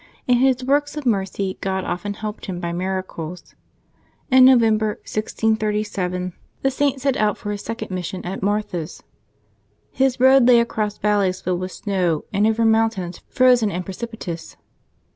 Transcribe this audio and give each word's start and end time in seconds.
In 0.27 0.37
his 0.39 0.63
works 0.63 0.97
of 0.97 1.05
mercy 1.05 1.59
God 1.61 1.83
often 1.83 2.15
helped 2.15 2.47
him 2.47 2.59
by 2.59 2.71
miracles. 2.71 3.53
In 4.31 4.45
November, 4.45 4.95
1637, 5.05 6.33
the 6.63 6.71
Saint 6.71 6.99
set 6.99 7.15
out 7.17 7.37
for 7.37 7.51
his 7.51 7.61
second 7.61 7.91
mission 7.91 8.25
at 8.25 8.41
Marthes. 8.41 9.03
His 9.91 10.19
road 10.19 10.47
lay 10.47 10.59
across 10.59 10.97
valleys 10.97 11.41
filled 11.41 11.59
with 11.59 11.71
snow 11.71 12.25
and 12.33 12.47
over 12.47 12.65
mountains 12.65 13.21
frozen 13.29 13.69
and 13.69 13.85
precipitous. 13.85 14.57